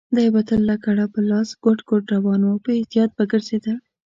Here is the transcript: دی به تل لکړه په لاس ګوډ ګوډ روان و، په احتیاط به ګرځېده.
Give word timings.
دی 0.15 0.27
به 0.33 0.41
تل 0.47 0.61
لکړه 0.71 1.05
په 1.13 1.19
لاس 1.29 1.49
ګوډ 1.63 1.79
ګوډ 1.89 2.03
روان 2.15 2.41
و، 2.43 2.61
په 2.65 2.69
احتیاط 2.77 3.09
به 3.17 3.23
ګرځېده. 3.31 3.73